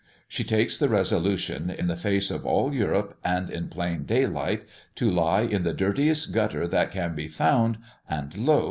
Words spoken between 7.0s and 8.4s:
be found, and